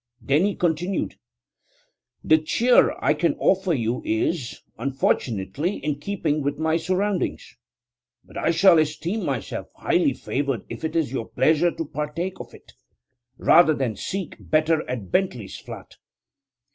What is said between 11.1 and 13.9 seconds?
your pleasure to partake of it, rather